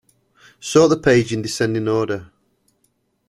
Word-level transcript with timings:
Sort 0.59 0.89
the 0.89 0.97
page 0.97 1.31
in 1.31 1.43
descending 1.43 1.87
order. 1.87 2.31